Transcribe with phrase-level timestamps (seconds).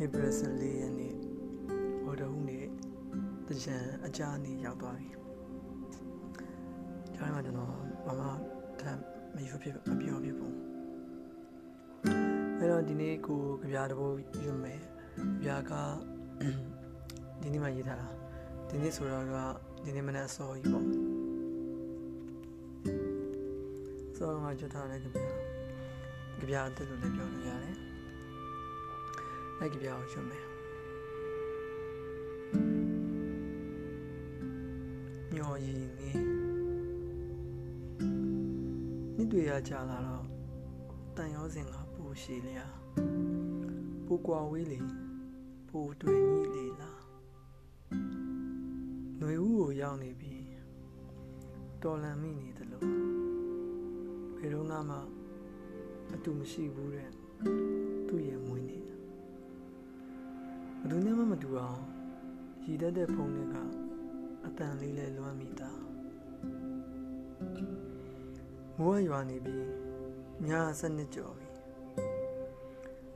[0.00, 1.14] 24ရက်နေ့
[2.02, 2.66] ဟိုတဟုနေ့
[3.48, 3.76] တကြံ
[4.06, 5.08] အကြာနေ့ရောက်သွားပြီ။
[7.14, 7.70] ကျွန်တော်မှကျွန်တော်
[8.06, 8.22] မမ
[8.80, 8.98] ထပ်
[9.34, 10.54] မယူဖြစ်မပြောဖြစ်ဘူး။
[12.58, 14.10] အဲ့တော့ဒီနေ့ကိုကြပြတဘော
[14.42, 14.80] ယူမယ်။
[15.44, 15.72] ကြက
[17.40, 18.08] ဒီနေ့မှရေးထားတာ။
[18.68, 19.34] ဒီနေ့ဆိုတော့က
[19.84, 20.86] ဒီနေ့မနေ့အစောကြီးပေါ့။
[24.16, 25.18] စောတော့မှကြွထားတဲ့ကြပြ
[26.38, 27.76] ကြပြအစ်လို့လည်းပြောလို့ရတယ်။
[29.62, 30.44] အဲ့ကြပြကိုယူမယ်။
[35.36, 36.10] ညော်ရည်နေ
[39.16, 40.26] နှစ်တွေရကြာလာတော့
[41.16, 42.66] တန်ရောစင်ကပူရှည်လျာ
[44.06, 44.80] ပူကွာဝေးလေ
[45.68, 47.00] ပူတွေညိလေလား
[49.18, 50.34] ຫນွေဦးကိုရောက်နေပြီ
[51.82, 52.84] တော်လန်မိနေတယ်လို့
[54.36, 54.98] ဘယ်တော့မှ
[56.14, 57.10] အတူမရှိဘူးတဲ့
[58.08, 58.69] သူ့ရဲ့မွေးနေဘယ်သူနဲ့မှမတူ
[61.60, 61.82] အောင်
[62.64, 63.56] ရည်တတ်တဲ့ဖုန်းတွေက
[64.46, 65.70] အတန်လေးလဲလွမ်းမိတာ
[68.78, 69.58] မိုးရွာနေပြီ
[70.48, 70.50] ည
[70.80, 71.48] စနစ်ကျော်ပြီ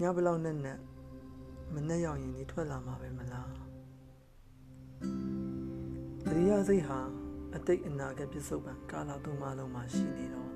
[0.00, 0.78] ညဘလောက်နဲ့နဲ့
[1.74, 3.50] မနဲ့ရောက်ရင်ဒီထွက်လာမှာပဲမလား
[6.30, 7.00] တရိယာစိတ်ဟာ
[7.54, 10.52] အတိတ်အနာဂတ်ပြစ္ဆုတ်ပံကာလသုံးပါလုံးမှာရှိနေတော့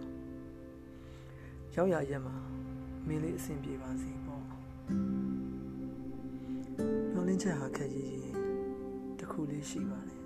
[1.75, 2.37] ရောက်ရရက်မှာ
[3.07, 5.32] မင်းလေးအဆင်ပြေပါစေပေါ့မျောလ
[7.33, 8.33] င်းချက်ဟာခက်ရည်ရည်
[9.19, 10.21] တစ်ခုလေးရှိပါတယ်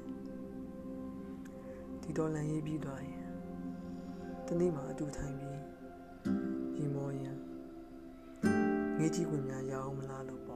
[2.03, 3.25] ဒီတော်လန်ရေးပြီးသွားရင်
[4.47, 5.61] တနေ့မှအတူထိုင်ပြီး
[6.77, 7.37] ရီမောရင်
[8.99, 10.47] ငေးကြီးဝင်များရအောင်မလားလို့